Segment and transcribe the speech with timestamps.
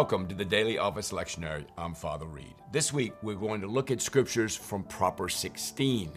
[0.00, 1.66] Welcome to the Daily Office Lectionary.
[1.76, 2.54] I'm Father Reed.
[2.72, 6.10] This week we're going to look at scriptures from Proper 16.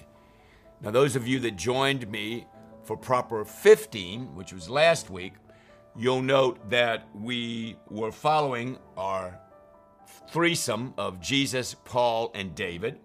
[0.80, 2.48] Now, those of you that joined me
[2.86, 5.34] for Proper 15, which was last week,
[5.98, 9.38] you'll note that we were following our
[10.30, 13.00] threesome of Jesus, Paul, and David.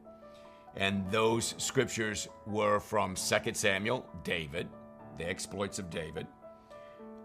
[0.76, 4.68] And those scriptures were from 2 Samuel, David,
[5.16, 6.28] the exploits of David,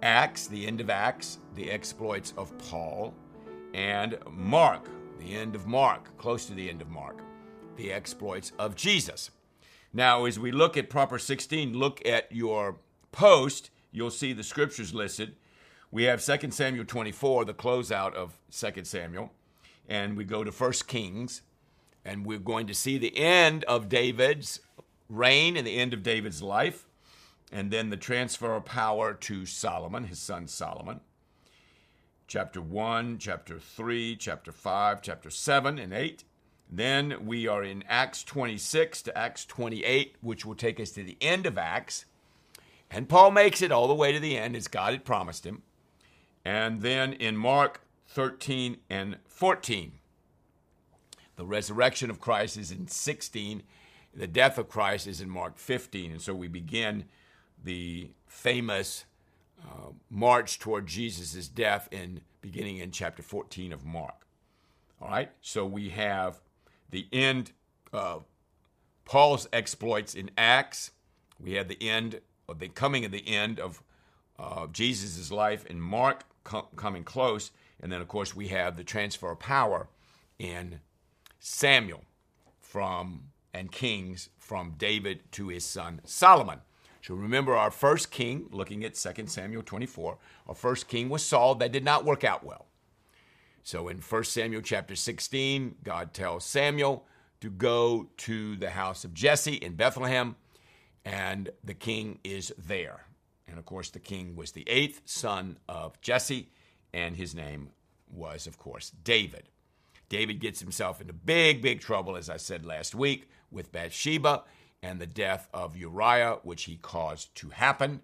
[0.02, 3.14] Acts, the end of Acts, the exploits of Paul,
[3.74, 4.88] and Mark,
[5.20, 7.20] the end of Mark, close to the end of Mark,
[7.76, 9.32] the exploits of Jesus.
[9.94, 12.78] Now, as we look at Proper 16, look at your
[13.12, 15.36] post, you'll see the scriptures listed.
[15.92, 19.32] We have 2 Samuel 24, the closeout of 2 Samuel,
[19.88, 21.44] and we go to 1 Kings,
[22.04, 24.60] and we're going to see the end of David's
[25.10, 26.88] reign and the end of David's life,
[27.52, 31.02] and then the transfer of power to Solomon, his son Solomon.
[32.28, 36.24] Chapter 1, chapter 3, chapter 5, chapter 7, and 8.
[36.70, 41.18] Then we are in Acts 26 to Acts 28, which will take us to the
[41.22, 42.06] end of Acts.
[42.90, 45.64] And Paul makes it all the way to the end as God had promised him.
[46.46, 49.94] And then in Mark 13 and 14,
[51.36, 53.64] the resurrection of Christ is in 16.
[54.14, 56.12] The death of Christ is in Mark 15.
[56.12, 57.06] And so we begin
[57.64, 59.06] the famous
[60.10, 64.28] march toward Jesus' death in beginning in chapter 14 of Mark.
[65.02, 66.40] All right, so we have
[66.90, 67.52] the end
[67.92, 68.26] of
[69.06, 70.92] Paul's exploits in Acts.
[71.40, 73.82] We have the end of the coming of the end of
[74.40, 77.52] uh, Jesus' life in Mark com- coming close.
[77.82, 79.88] And then, of course, we have the transfer of power
[80.40, 80.80] in
[81.40, 82.04] Samuel
[82.62, 83.24] from
[83.54, 86.62] and Kings from David to his son Solomon.
[87.04, 90.18] So remember our first king, looking at 2 Samuel 24,
[90.48, 91.56] our first king was Saul.
[91.56, 92.68] That did not work out well.
[93.62, 97.06] So in 1 Samuel chapter 16, God tells Samuel
[97.42, 100.38] to go to the house of Jesse in Bethlehem,
[101.04, 103.06] and the king is there.
[103.50, 106.52] And of course, the king was the eighth son of Jesse,
[106.94, 107.72] and his name
[108.10, 109.50] was, of course, David.
[110.08, 114.44] David gets himself into big, big trouble, as I said last week, with Bathsheba
[114.84, 118.02] and the death of Uriah, which he caused to happen.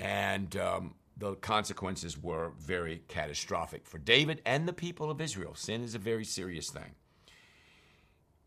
[0.00, 5.54] And um, the consequences were very catastrophic for David and the people of Israel.
[5.54, 6.94] Sin is a very serious thing.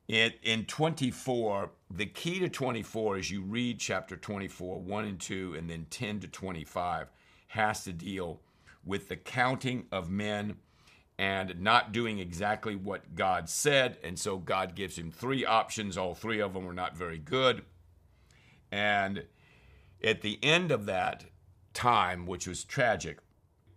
[0.07, 5.55] In, in 24, the key to 24 as you read chapter 24, 1 and 2,
[5.57, 7.07] and then 10 to 25,
[7.49, 8.41] has to deal
[8.83, 10.55] with the counting of men
[11.19, 13.97] and not doing exactly what God said.
[14.03, 15.97] And so God gives him three options.
[15.97, 17.63] All three of them were not very good.
[18.71, 19.25] And
[20.03, 21.25] at the end of that
[21.73, 23.19] time, which was tragic,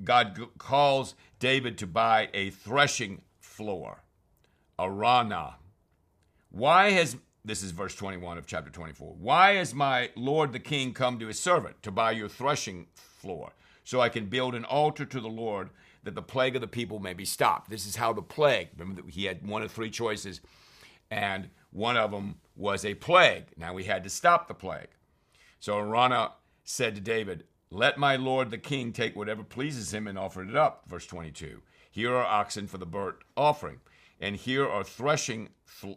[0.05, 4.05] God calls David to buy a threshing floor,
[4.79, 5.55] Araunah.
[6.51, 9.15] Why has this is verse 21 of chapter 24.
[9.19, 13.53] Why has my lord the king come to his servant to buy your threshing floor
[13.83, 15.71] so I can build an altar to the Lord
[16.03, 17.71] that the plague of the people may be stopped.
[17.71, 20.41] This is how the plague, remember that he had one of three choices,
[21.11, 23.47] and one of them was a plague.
[23.57, 24.89] Now we had to stop the plague.
[25.59, 26.33] So Araunah
[26.65, 30.57] said to David, Let my lord the king take whatever pleases him and offer it
[30.57, 30.85] up.
[30.89, 31.63] Verse 22.
[31.91, 33.81] Here are oxen for the burnt offering,
[34.21, 35.51] and here are threshing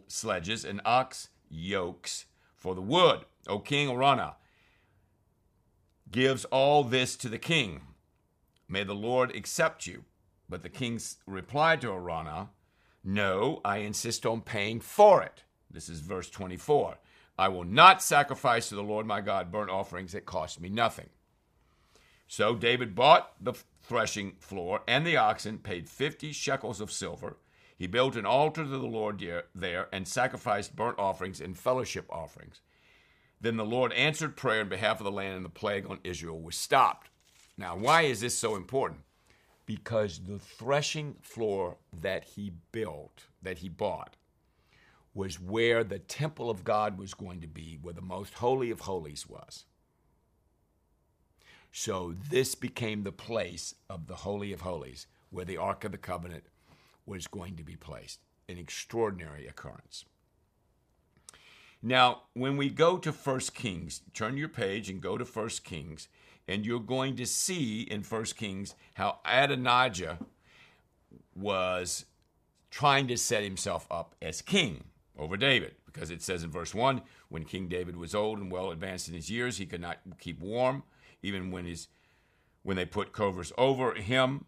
[0.08, 2.26] sledges and ox yokes
[2.56, 3.20] for the wood.
[3.46, 4.34] O King Araunah
[6.10, 7.80] gives all this to the king.
[8.74, 10.02] May the Lord accept you.
[10.48, 12.48] But the king replied to Araunah,
[13.04, 15.44] No, I insist on paying for it.
[15.70, 16.98] This is verse 24.
[17.38, 21.10] I will not sacrifice to the Lord my God burnt offerings that cost me nothing.
[22.26, 27.36] So David bought the threshing floor and the oxen, paid 50 shekels of silver.
[27.78, 29.24] He built an altar to the Lord
[29.54, 32.60] there and sacrificed burnt offerings and fellowship offerings.
[33.40, 36.40] Then the Lord answered prayer on behalf of the land, and the plague on Israel
[36.40, 37.10] was stopped.
[37.56, 39.00] Now, why is this so important?
[39.66, 44.16] Because the threshing floor that he built, that he bought,
[45.14, 48.80] was where the temple of God was going to be, where the most holy of
[48.80, 49.64] holies was.
[51.70, 55.98] So this became the place of the Holy of Holies, where the Ark of the
[55.98, 56.44] Covenant
[57.06, 58.20] was going to be placed.
[58.48, 60.04] An extraordinary occurrence.
[61.82, 66.08] Now, when we go to 1 Kings, turn your page and go to 1 Kings,
[66.46, 70.18] and you're going to see in 1 Kings how Adonijah
[71.34, 72.06] was
[72.70, 74.84] trying to set himself up as king
[75.18, 75.74] over David.
[75.86, 79.14] Because it says in verse 1 when King David was old and well advanced in
[79.14, 80.82] his years, he could not keep warm,
[81.22, 81.86] even when, his,
[82.62, 84.44] when they put covers over him.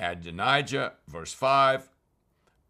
[0.00, 1.90] Adonijah, verse 5,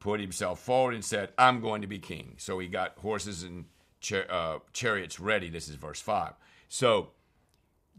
[0.01, 2.35] put himself forward and said, I'm going to be king.
[2.37, 3.67] So he got horses and
[4.01, 5.49] char- uh, chariots ready.
[5.49, 6.35] This is verse 5.
[6.69, 7.11] So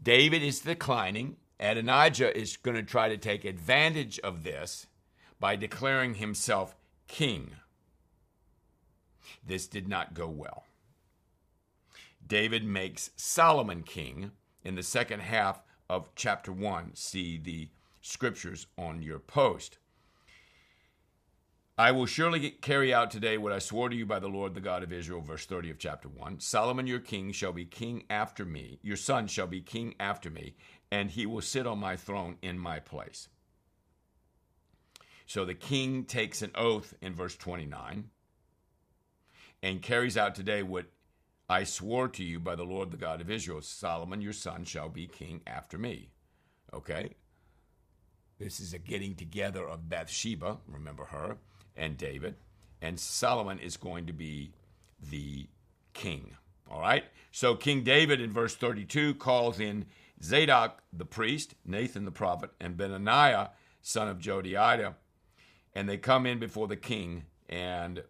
[0.02, 1.36] David is declining.
[1.58, 4.86] Adonijah is going to try to take advantage of this
[5.40, 6.76] by declaring himself
[7.08, 7.52] king.
[9.44, 10.64] This did not go well.
[12.26, 14.32] David makes Solomon king
[14.64, 16.92] in the second half of chapter 1.
[16.94, 17.68] See the
[18.00, 19.78] scriptures on your post.
[21.78, 24.62] I will surely carry out today what I swore to you by the Lord, the
[24.62, 26.40] God of Israel, verse 30 of chapter 1.
[26.40, 30.54] Solomon your king shall be king after me, your son shall be king after me,
[30.90, 33.28] and he will sit on my throne in my place.
[35.26, 38.08] So the king takes an oath in verse 29
[39.62, 40.86] and carries out today what
[41.46, 44.88] I swore to you by the Lord, the God of Israel Solomon your son shall
[44.88, 46.08] be king after me.
[46.72, 47.10] Okay?
[48.38, 51.36] This is a getting together of Bathsheba, remember her,
[51.76, 52.36] and David.
[52.80, 54.52] And Solomon is going to be
[55.10, 55.46] the
[55.94, 56.36] king.
[56.70, 57.04] All right?
[57.32, 59.86] So King David in verse 32 calls in
[60.22, 63.50] Zadok the priest, Nathan the prophet, and Benaniah,
[63.82, 64.96] son of Jehoiada,
[65.74, 68.02] and they come in before the king, and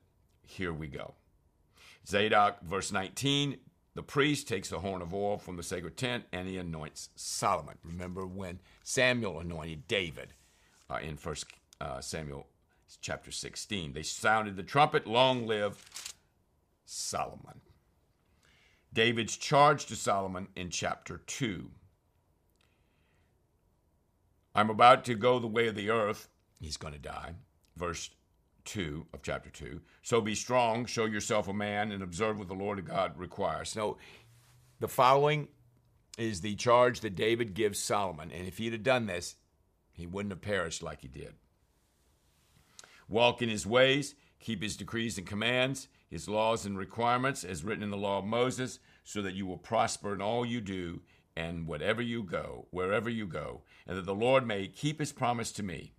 [0.46, 1.14] here we go.
[2.06, 3.58] Zadok, verse 19,
[3.96, 7.78] the priest takes the horn of oil from the sacred tent and he anoints Solomon.
[7.82, 10.34] Remember when Samuel anointed David
[10.90, 11.46] uh, in First
[11.80, 12.46] uh, Samuel
[13.00, 13.92] chapter 16.
[13.92, 15.84] They sounded the trumpet, long live
[16.84, 17.60] Solomon.
[18.92, 21.70] David's charge to Solomon in chapter 2.
[24.54, 26.28] I'm about to go the way of the earth.
[26.60, 27.34] He's going to die.
[27.76, 28.10] Verse
[28.64, 29.80] 2 of chapter 2.
[30.02, 33.68] So be strong, show yourself a man, and observe what the Lord God requires.
[33.68, 33.98] So
[34.80, 35.48] the following
[36.16, 38.30] is the charge that David gives Solomon.
[38.32, 39.36] And if he'd have done this,
[39.92, 41.34] he wouldn't have perished like he did.
[43.08, 47.82] Walk in his ways, keep his decrees and commands, his laws and requirements as written
[47.82, 51.00] in the law of Moses, so that you will prosper in all you do
[51.36, 55.52] and whatever you go, wherever you go, and that the Lord may keep his promise
[55.52, 55.92] to me.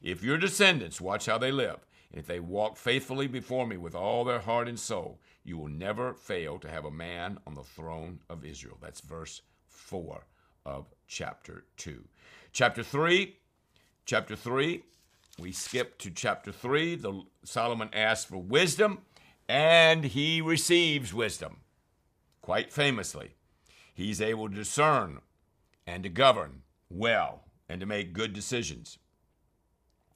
[0.00, 3.94] If your descendants watch how they live, and if they walk faithfully before me with
[3.94, 7.62] all their heart and soul, you will never fail to have a man on the
[7.62, 8.78] throne of Israel.
[8.80, 10.24] That's verse 4
[10.66, 12.04] of chapter 2.
[12.52, 13.36] Chapter 3,
[14.04, 14.82] chapter 3,
[15.40, 16.96] we skip to chapter 3.
[16.96, 18.98] The, Solomon asks for wisdom,
[19.48, 21.58] and he receives wisdom.
[22.42, 23.34] Quite famously,
[23.94, 25.20] he's able to discern
[25.86, 28.98] and to govern well and to make good decisions.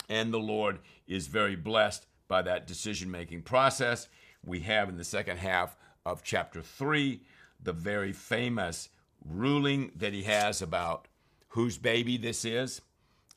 [0.08, 4.08] And the Lord is very blessed by that decision making process.
[4.44, 7.22] We have in the second half of chapter 3
[7.62, 8.90] the very famous
[9.24, 11.08] ruling that he has about
[11.48, 12.82] whose baby this is.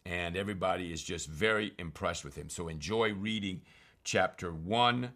[0.08, 2.50] And everybody is just very impressed with him.
[2.50, 3.62] So enjoy reading
[4.06, 5.12] chapter 1,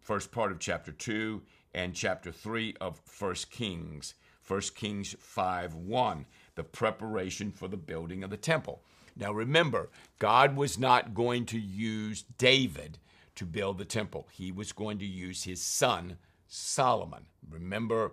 [0.00, 1.42] first part of chapter 2,
[1.74, 4.14] and chapter 3 of 1 Kings.
[4.48, 6.24] 1 Kings 5 1,
[6.54, 8.80] the preparation for the building of the temple.
[9.16, 12.96] Now remember, God was not going to use David
[13.34, 16.16] to build the temple, he was going to use his son,
[16.46, 17.26] Solomon.
[17.50, 18.12] Remember,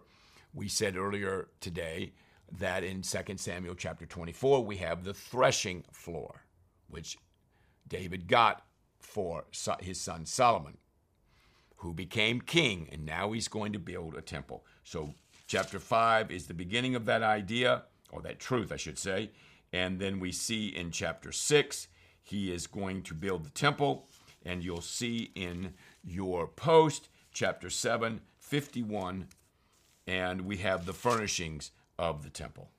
[0.53, 2.11] we said earlier today
[2.59, 6.43] that in 2 Samuel chapter 24, we have the threshing floor,
[6.87, 7.17] which
[7.87, 8.65] David got
[8.99, 9.45] for
[9.79, 10.77] his son Solomon,
[11.77, 14.65] who became king, and now he's going to build a temple.
[14.83, 15.13] So,
[15.47, 19.31] chapter 5 is the beginning of that idea, or that truth, I should say.
[19.73, 21.87] And then we see in chapter 6,
[22.21, 24.07] he is going to build the temple.
[24.45, 29.27] And you'll see in your post, chapter 7, 51,
[30.05, 32.69] and we have the furnishings of the temple.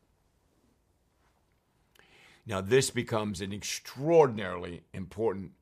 [2.46, 5.52] Now, this becomes an extraordinarily important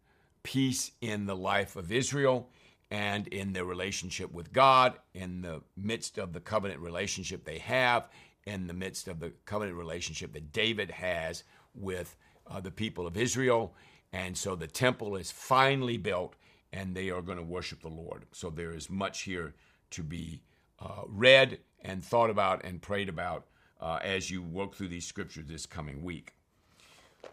[0.42, 2.48] piece in the life of Israel
[2.90, 8.08] and in their relationship with God, in the midst of the covenant relationship they have,
[8.46, 11.44] in the midst of the covenant relationship that David has
[11.74, 12.16] with
[12.48, 13.74] uh, the people of Israel.
[14.12, 16.34] And so the temple is finally built
[16.72, 18.24] and they are going to worship the Lord.
[18.32, 19.54] So there is much here
[19.90, 20.42] to be
[20.80, 23.46] uh, read and thought about and prayed about
[23.80, 26.32] uh, as you work through these scriptures this coming week.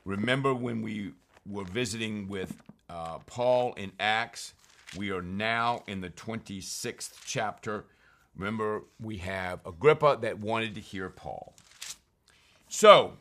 [0.05, 1.13] Remember when we
[1.45, 2.55] were visiting with
[2.89, 4.53] uh, Paul in Acts?
[4.97, 7.85] We are now in the 26th chapter
[8.39, 11.53] Remember, we have Agrippa that wanted to hear Paul.
[12.69, 13.17] So,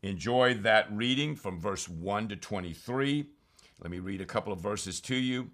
[0.00, 3.26] enjoy that reading from verse 1 to 23.
[3.80, 5.50] Let me read a couple of verses to you.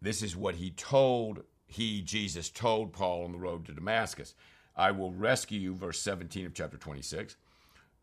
[0.00, 4.34] This is what he told, he, Jesus, told Paul on the road to Damascus.
[4.76, 7.36] I will rescue you, verse 17 of chapter 26.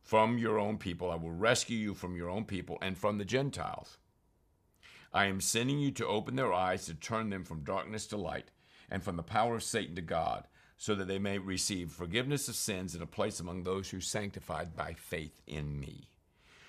[0.09, 1.11] from your own people.
[1.11, 3.97] I will rescue you from your own people and from the Gentiles.
[5.13, 8.49] I am sending you to open their eyes to turn them from darkness to light
[8.89, 10.45] and from the power of Satan to God,
[10.77, 14.01] so that they may receive forgiveness of sins and a place among those who are
[14.01, 16.07] sanctified by faith in me.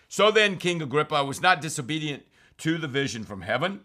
[0.08, 2.24] So then, King Agrippa was not disobedient
[2.58, 3.80] to the vision from heaven.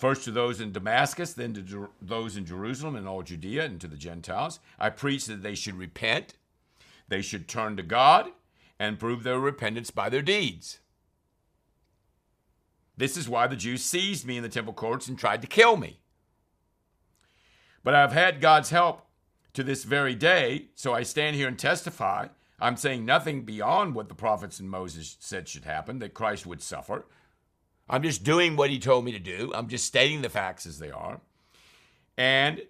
[0.00, 3.78] First to those in Damascus, then to Jer- those in Jerusalem and all Judea and
[3.82, 4.58] to the Gentiles.
[4.78, 6.36] I preached that they should repent,
[7.08, 8.30] they should turn to God,
[8.78, 10.78] and prove their repentance by their deeds.
[12.96, 15.76] This is why the Jews seized me in the temple courts and tried to kill
[15.76, 16.00] me.
[17.84, 19.02] But I've had God's help
[19.52, 22.28] to this very day, so I stand here and testify.
[22.58, 26.62] I'm saying nothing beyond what the prophets and Moses said should happen, that Christ would
[26.62, 27.04] suffer.
[27.90, 29.50] I'm just doing what he told me to do.
[29.52, 31.20] I'm just stating the facts as they are.
[32.16, 32.62] And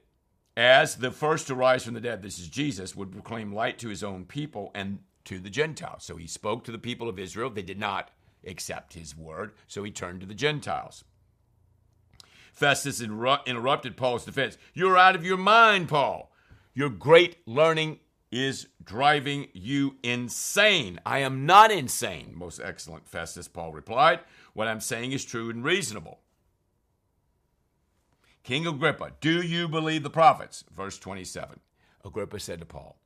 [0.56, 3.90] as the first to rise from the dead, this is Jesus, would proclaim light to
[3.90, 6.04] his own people and to the Gentiles.
[6.04, 7.50] So he spoke to the people of Israel.
[7.50, 8.10] They did not
[8.46, 11.04] accept his word, so he turned to the Gentiles.
[12.54, 14.56] Festus interrupted Paul's defense.
[14.72, 16.32] You're out of your mind, Paul.
[16.72, 18.00] Your great learning
[18.30, 21.00] is driving you insane.
[21.04, 24.20] I am not insane, most excellent Festus, Paul replied.
[24.54, 26.20] What I'm saying is true and reasonable.
[28.42, 30.64] King Agrippa, do you believe the prophets?
[30.74, 31.60] Verse 27.
[32.04, 32.96] Agrippa said to Paul,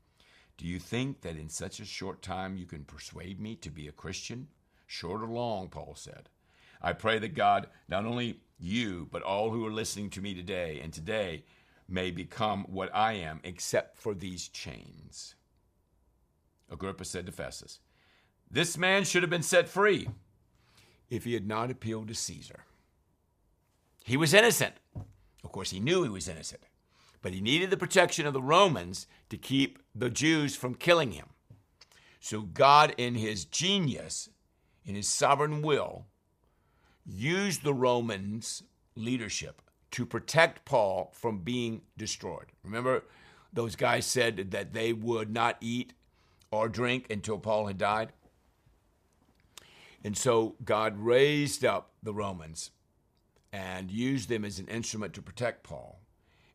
[0.57, 3.89] Do you think that in such a short time you can persuade me to be
[3.89, 4.49] a Christian?
[4.87, 6.29] Short or long, Paul said.
[6.81, 10.81] I pray that God, not only you, but all who are listening to me today
[10.83, 11.45] and today,
[11.89, 15.35] may become what I am, except for these chains.
[16.71, 17.81] Agrippa said to Festus,
[18.51, 20.09] This man should have been set free
[21.11, 22.65] if he had not appealed to Caesar.
[24.05, 24.75] He was innocent.
[25.43, 26.63] Of course, he knew he was innocent,
[27.23, 31.29] but he needed the protection of the Romans to keep the Jews from killing him.
[32.21, 34.31] So, God, in his genius,
[34.85, 36.07] in his sovereign will,
[37.05, 38.63] used the Romans'
[38.97, 39.61] leadership
[39.95, 42.47] to protect Paul from being destroyed.
[42.65, 43.05] Remember,
[43.53, 45.93] those guys said that they would not eat
[46.51, 48.13] or drink until Paul had died?
[50.03, 52.73] And so God raised up the Romans
[53.53, 56.01] and used them as an instrument to protect Paul.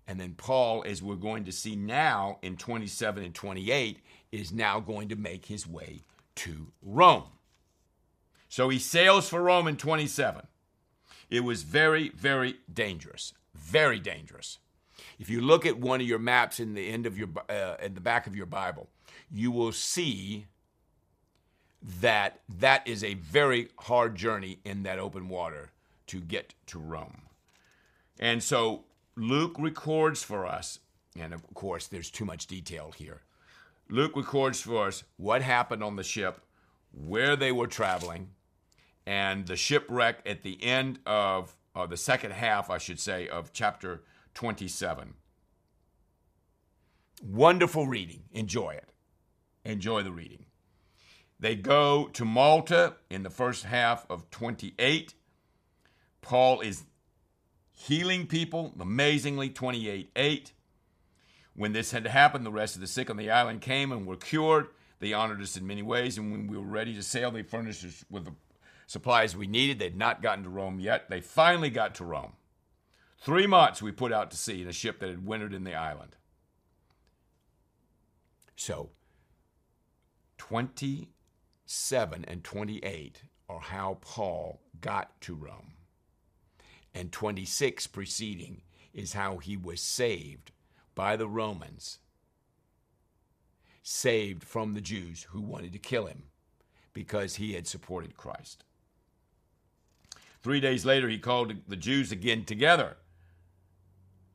[0.05, 4.01] And then Paul, as we're going to see now in 27 and 28,
[4.33, 6.03] is now going to make his way
[6.35, 7.31] to Rome.
[8.49, 10.45] So he sails for Rome in 27.
[11.29, 13.33] It was very, very dangerous.
[13.55, 14.59] Very dangerous.
[15.19, 17.93] If you look at one of your maps in the end of your uh, in
[17.93, 18.89] the back of your Bible,
[19.31, 20.47] you will see
[21.81, 25.71] that that is a very hard journey in that open water
[26.07, 27.21] to get to Rome.
[28.19, 28.83] And so
[29.15, 30.79] Luke records for us,
[31.17, 33.21] and of course, there's too much detail here.
[33.89, 36.41] Luke records for us what happened on the ship,
[36.91, 38.29] where they were traveling,
[39.09, 43.51] and the shipwreck at the end of uh, the second half, I should say, of
[43.51, 44.03] chapter
[44.35, 45.15] 27.
[47.23, 48.21] Wonderful reading.
[48.31, 48.91] Enjoy it.
[49.65, 50.45] Enjoy the reading.
[51.39, 55.15] They go to Malta in the first half of 28.
[56.21, 56.83] Paul is
[57.71, 60.53] healing people, amazingly, 28 8.
[61.55, 64.17] When this had happened, the rest of the sick on the island came and were
[64.17, 64.67] cured.
[64.99, 67.83] They honored us in many ways, and when we were ready to sail, they furnished
[67.83, 68.33] us with the
[68.89, 69.77] supplies we needed.
[69.77, 71.11] They'd not gotten to Rome yet.
[71.11, 72.33] They finally got to Rome.
[73.19, 75.75] Three months we put out to sea in a ship that had wintered in the
[75.75, 76.15] island.
[78.55, 78.89] So,
[80.39, 85.73] 27 and 28 are how Paul got to Rome.
[86.91, 90.51] And 26 preceding is how he was saved
[90.95, 91.99] by the Romans,
[93.83, 96.23] saved from the Jews who wanted to kill him
[96.91, 98.63] because he had supported Christ.
[100.41, 102.97] Three days later, he called the Jews again together.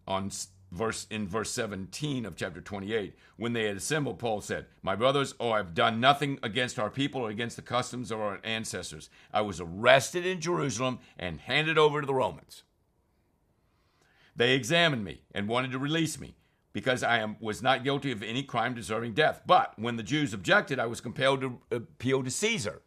[0.06, 0.30] On
[0.74, 5.34] verse in verse 17 of chapter 28 when they had assembled paul said my brothers
[5.38, 9.08] oh i've done nothing against our people or against the customs of our ancestors.
[9.32, 12.64] I was arrested in jerusalem and handed over to the romans.
[14.34, 16.34] They examined me and wanted to release me
[16.72, 19.42] because i am, was not guilty of any crime deserving death.
[19.46, 22.82] But when the jews objected i was compelled to uh, appeal to caesar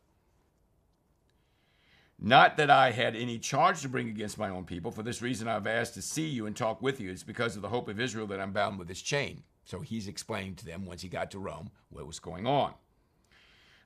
[2.19, 4.91] not that I had any charge to bring against my own people.
[4.91, 7.11] For this reason, I've asked to see you and talk with you.
[7.11, 9.43] It's because of the hope of Israel that I'm bound with this chain.
[9.65, 12.73] So he's explaining to them once he got to Rome what was going on.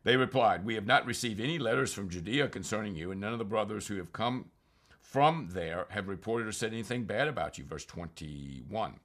[0.04, 3.40] They replied, We have not received any letters from Judea concerning you, and none of
[3.40, 4.46] the brothers who have come
[5.00, 7.66] from there have reported or said anything bad about you.
[7.66, 9.00] Verse 21.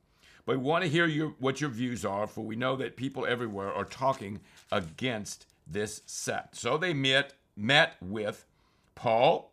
[0.44, 3.26] But we want to hear your, what your views are, for we know that people
[3.26, 4.40] everywhere are talking
[4.70, 6.54] against this sect.
[6.56, 8.46] So they met, met with
[8.96, 9.52] Paul,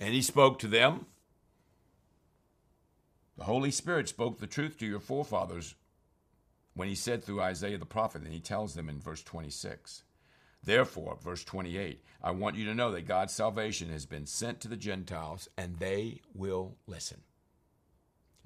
[0.00, 1.04] and he spoke to them.
[3.36, 5.74] The Holy Spirit spoke the truth to your forefathers
[6.72, 10.04] when he said through Isaiah the prophet, and he tells them in verse 26.
[10.64, 14.68] Therefore, verse 28, I want you to know that God's salvation has been sent to
[14.68, 17.20] the Gentiles, and they will listen.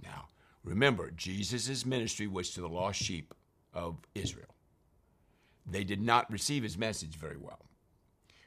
[0.03, 0.29] Now,
[0.65, 3.35] remember, Jesus' ministry was to the lost sheep
[3.73, 4.55] of Israel.
[5.67, 7.70] They did not receive his message very well.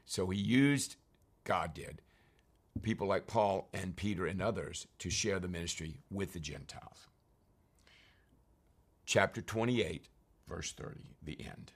[0.06, 0.96] So he used,
[1.44, 2.02] God did,
[2.82, 7.08] people like Paul and Peter and others to share the ministry with the Gentiles.
[9.06, 10.08] Chapter 28,
[10.48, 11.72] verse 30, the end.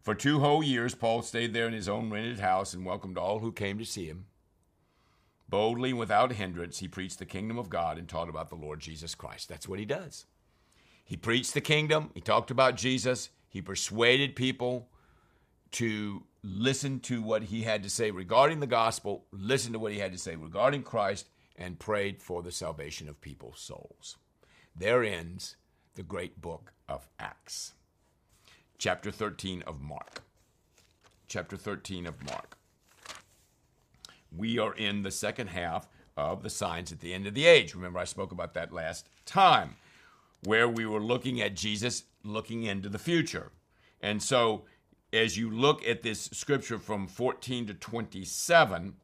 [0.00, 3.40] For two whole years, Paul stayed there in his own rented house and welcomed all
[3.40, 4.26] who came to see him.
[5.48, 8.80] Boldly, and without hindrance, he preached the kingdom of God and taught about the Lord
[8.80, 9.48] Jesus Christ.
[9.48, 10.26] That's what he does.
[11.04, 14.88] He preached the kingdom, he talked about Jesus, he persuaded people
[15.72, 19.98] to listen to what he had to say regarding the gospel, listen to what he
[19.98, 24.16] had to say regarding Christ, and prayed for the salvation of people's souls.
[24.76, 25.56] There ends
[25.96, 27.74] the great book of Acts.
[28.78, 30.22] Chapter 13 of Mark.
[31.26, 32.56] Chapter 13 of Mark.
[34.34, 37.74] We are in the second half of the signs at the end of the age.
[37.74, 39.76] Remember, I spoke about that last time,
[40.44, 43.50] where we were looking at Jesus looking into the future.
[44.00, 44.64] And so,
[45.12, 48.94] as you look at this scripture from 14 to 27,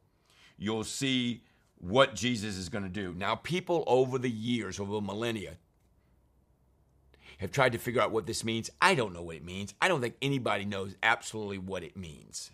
[0.57, 1.43] you'll see
[1.77, 3.13] what Jesus is going to do.
[3.13, 5.57] Now, people over the years, over millennia,
[7.39, 8.69] have tried to figure out what this means.
[8.81, 9.73] I don't know what it means.
[9.81, 12.51] I don't think anybody knows absolutely what it means.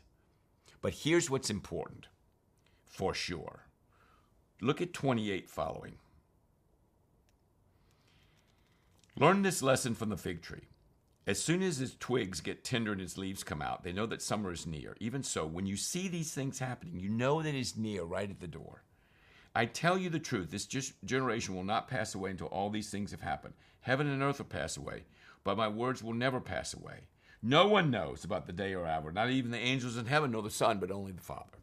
[0.81, 2.08] But here's what's important
[2.86, 3.67] for sure.
[4.60, 5.96] Look at 28 following.
[9.17, 10.67] Learn this lesson from the fig tree.
[11.27, 14.23] As soon as its twigs get tender and its leaves come out, they know that
[14.23, 14.95] summer is near.
[14.99, 18.39] Even so, when you see these things happening, you know that it's near right at
[18.39, 18.83] the door.
[19.53, 20.65] I tell you the truth, this
[21.05, 23.53] generation will not pass away until all these things have happened.
[23.81, 25.03] Heaven and earth will pass away,
[25.43, 27.01] but my words will never pass away.
[27.43, 30.41] No one knows about the day or hour, not even the angels in heaven nor
[30.41, 31.57] the Son, but only the Father.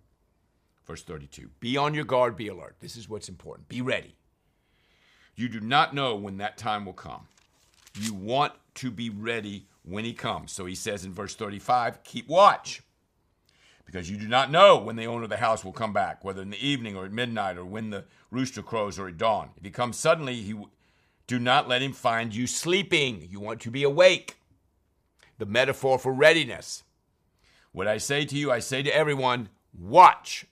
[0.86, 2.76] Verse 32 Be on your guard, be alert.
[2.80, 3.68] This is what's important.
[3.68, 4.14] Be ready.
[5.34, 7.28] You do not know when that time will come.
[7.94, 10.52] You want to be ready when he comes.
[10.52, 12.82] So he says in verse 35 Keep watch
[13.88, 16.42] because you do not know when the owner of the house will come back, whether
[16.42, 19.48] in the evening or at midnight or when the rooster crows or at dawn.
[19.56, 20.54] If he comes suddenly, he
[21.26, 23.26] do not let him find you sleeping.
[23.30, 24.36] You want to be awake.
[25.38, 26.82] The metaphor for readiness.
[27.72, 30.44] What I say to you, I say to everyone, watch.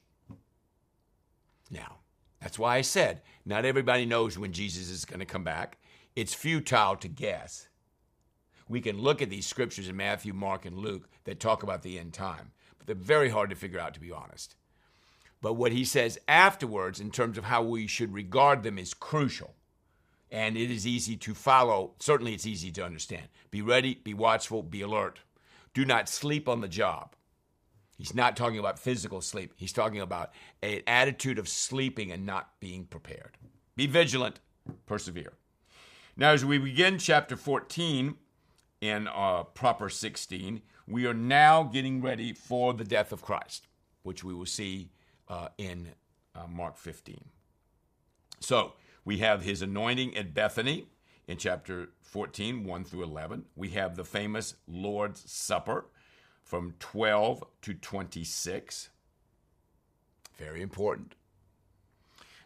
[1.70, 1.96] Now,
[2.40, 5.78] that's why I said not everybody knows when Jesus is going to come back.
[6.16, 7.68] It's futile to guess.
[8.68, 11.98] We can look at these scriptures in Matthew, Mark, and Luke that talk about the
[11.98, 12.52] end time.
[12.78, 14.56] But they're very hard to figure out, to be honest.
[15.42, 19.54] But what he says afterwards, in terms of how we should regard them, is crucial.
[20.32, 21.92] And it is easy to follow.
[22.00, 23.28] Certainly, it's easy to understand.
[23.50, 25.20] Be ready, be watchful, be alert.
[25.74, 27.14] Do not sleep on the job.
[27.96, 29.52] He's not talking about physical sleep.
[29.56, 33.36] He's talking about an attitude of sleeping and not being prepared.
[33.76, 34.40] Be vigilant,
[34.86, 35.34] persevere.
[36.18, 38.14] Now, as we begin chapter 14
[38.80, 43.68] in uh, proper 16, we are now getting ready for the death of Christ,
[44.02, 44.88] which we will see
[45.28, 45.88] uh, in
[46.34, 47.22] uh, Mark 15.
[48.40, 48.72] So
[49.04, 50.86] we have his anointing at Bethany
[51.28, 53.44] in chapter 14, 1 through 11.
[53.54, 55.84] We have the famous Lord's Supper
[56.42, 58.88] from 12 to 26.
[60.38, 61.14] Very important.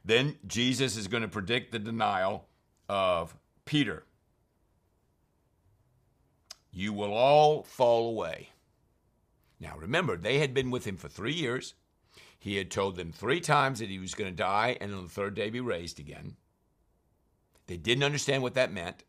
[0.04, 2.48] Then Jesus is going to predict the denial
[2.88, 3.36] of
[3.70, 4.02] Peter
[6.72, 8.48] you will all fall away.
[9.60, 11.74] Now remember, they had been with him for three years.
[12.36, 15.08] He had told them three times that he was going to die and on the
[15.08, 16.34] third day be raised again.
[17.68, 19.04] They didn't understand what that meant.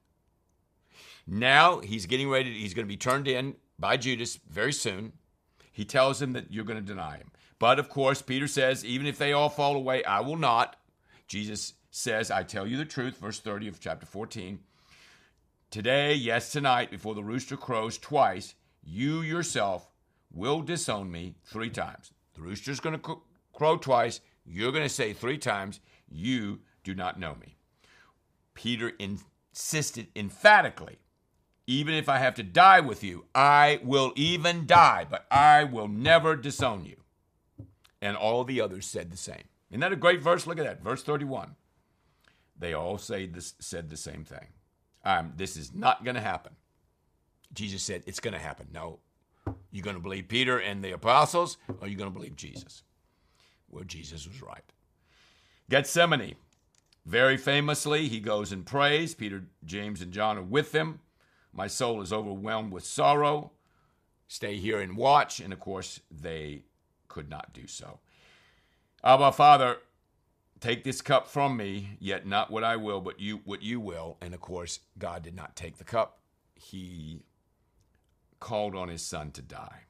[1.26, 5.14] Now he's getting ready, to, he's going to be turned in by Judas very soon.
[5.72, 7.32] He tells them that you're going to deny him.
[7.58, 10.76] But of course, Peter says, even if they all fall away, I will not.
[11.28, 14.60] Jesus says, I tell you the truth, verse 30 of chapter 14.
[15.70, 19.92] Today, yes, tonight, before the rooster crows twice, you yourself
[20.34, 22.12] will disown me three times.
[22.34, 23.22] The rooster's going to
[23.54, 24.22] crow twice.
[24.46, 27.58] You're going to say three times, You do not know me.
[28.54, 30.98] Peter insisted emphatically,
[31.68, 35.88] Even if I have to die with you, I will even die, but I will
[35.88, 36.98] never disown you.
[38.02, 39.44] And all the others said the same.
[39.70, 40.48] Isn't that a great verse?
[40.48, 41.56] Look at that, verse 31.
[42.62, 44.48] They all say this, said the same thing
[45.04, 46.54] um, this is not going to happen.
[47.54, 48.68] Jesus said, It's going to happen.
[48.74, 49.00] No,
[49.72, 52.84] You're going to believe Peter and the apostles, or you're going to believe Jesus?
[53.70, 54.64] Well, Jesus was right.
[55.70, 56.36] Gethsemane.
[57.06, 59.16] Very famously, he goes and prays.
[59.16, 61.00] Peter, James, and John are with him.
[61.52, 63.52] My soul is overwhelmed with sorrow.
[64.28, 65.40] Stay here and watch.
[65.40, 66.62] And of course, they
[67.08, 68.00] could not do so.
[69.04, 69.78] Abba, Father,
[70.62, 74.18] take this cup from me, yet not what I will, but you what you will.
[74.22, 76.20] And of course, God did not take the cup.
[76.56, 77.24] He
[78.40, 79.82] called on his son to die.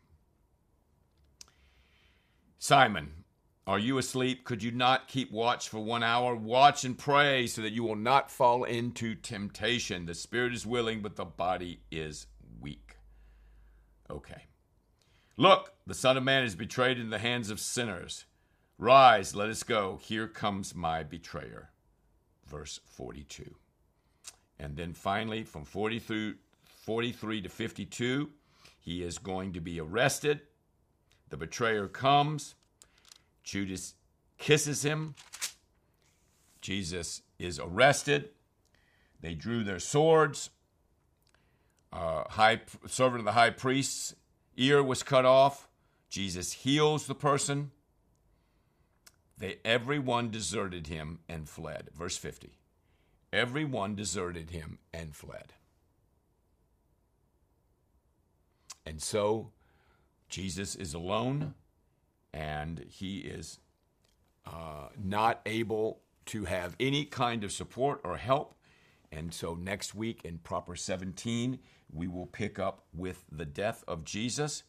[2.57, 3.12] Simon,
[3.67, 4.43] are you asleep?
[4.43, 6.36] Could you not keep watch for one hour?
[6.36, 10.05] Watch and pray so that you will not fall into temptation.
[10.05, 12.27] The spirit is willing, but the body is
[12.60, 12.97] weak.
[14.10, 14.43] Okay.
[15.38, 18.25] Look, the Son of Man is betrayed in the hands of sinners.
[18.81, 19.99] Rise, let us go.
[20.01, 21.69] Here comes my betrayer.
[22.47, 23.53] Verse 42.
[24.57, 28.31] And then finally, from 40 through 43 to 52,
[28.79, 30.41] he is going to be arrested.
[31.29, 32.55] The betrayer comes.
[33.43, 33.93] Judas
[34.39, 35.13] kisses him.
[36.59, 38.29] Jesus is arrested.
[39.21, 40.49] They drew their swords.
[41.93, 44.15] Uh, high servant of the high priest's
[44.57, 45.69] ear was cut off.
[46.09, 47.69] Jesus heals the person.
[49.41, 51.89] They everyone deserted him and fled.
[51.95, 52.60] Verse 50.
[53.34, 55.54] Everyone deserted him and fled.
[58.86, 59.49] And so
[60.30, 61.56] Jesus is alone
[62.32, 63.60] and he is
[64.45, 68.54] uh, not able to have any kind of support or help.
[69.12, 71.58] And so next week in Proper 17,
[71.91, 74.63] we will pick up with the death of Jesus.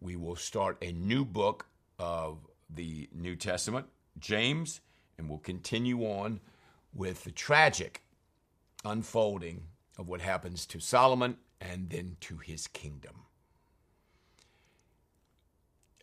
[0.00, 1.66] We will start a new book
[2.00, 3.86] of the New Testament,
[4.18, 4.80] James,
[5.18, 6.40] and we'll continue on
[6.94, 8.02] with the tragic
[8.84, 9.64] unfolding
[9.98, 13.22] of what happens to Solomon and then to his kingdom.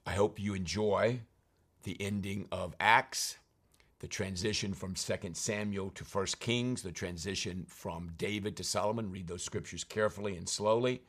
[0.05, 1.21] I hope you enjoy
[1.83, 3.37] the ending of Acts,
[3.99, 9.11] the transition from 2 Samuel to 1 Kings, the transition from David to Solomon.
[9.11, 11.01] Read those scriptures carefully and slowly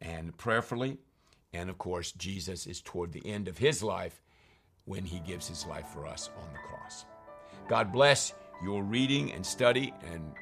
[0.00, 0.98] and prayerfully.
[1.52, 4.20] And of course, Jesus is toward the end of his life
[4.84, 7.04] when he gives his life for us on the cross.
[7.68, 10.32] God bless your reading and study and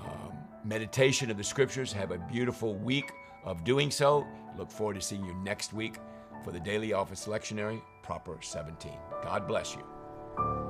[0.00, 0.32] um,
[0.64, 1.92] meditation of the scriptures.
[1.92, 3.10] Have a beautiful week
[3.44, 4.26] of doing so.
[4.58, 5.98] Look forward to seeing you next week
[6.44, 8.92] for the Daily Office Lectionary, Proper 17.
[9.22, 10.65] God bless you.